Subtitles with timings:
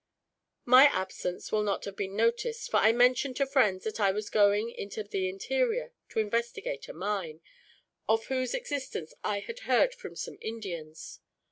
[0.65, 4.09] "My absence will not have been noticed, for I mentioned to friends there that I
[4.11, 7.39] was going into the interior, to investigate a mine,
[8.09, 11.19] of whose existence I had heard from some Indians.